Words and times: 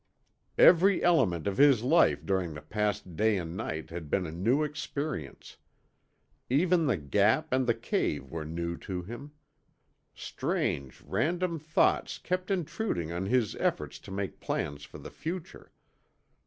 Every 0.57 1.03
element 1.03 1.45
of 1.45 1.57
his 1.59 1.83
life 1.83 2.25
during 2.25 2.55
the 2.55 2.61
past 2.63 3.15
day 3.15 3.37
and 3.37 3.55
night 3.55 3.91
had 3.91 4.09
been 4.09 4.25
a 4.25 4.31
new 4.31 4.63
experience. 4.63 5.57
Even 6.49 6.87
the 6.87 6.97
Gap 6.97 7.53
and 7.53 7.67
the 7.67 7.75
cave 7.75 8.31
were 8.31 8.43
new 8.43 8.77
to 8.77 9.03
him. 9.03 9.33
Strange, 10.15 11.01
random 11.01 11.59
thoughts 11.59 12.17
kept 12.17 12.49
intruding 12.49 13.11
on 13.11 13.27
his 13.27 13.53
efforts 13.57 13.99
to 13.99 14.09
make 14.09 14.39
plans 14.39 14.83
for 14.85 14.97
the 14.97 15.11
future. 15.11 15.71